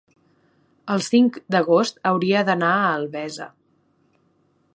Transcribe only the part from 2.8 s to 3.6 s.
Albesa.